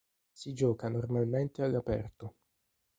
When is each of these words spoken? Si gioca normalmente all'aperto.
Si 0.33 0.55
gioca 0.55 0.89
normalmente 0.89 1.61
all'aperto. 1.61 2.33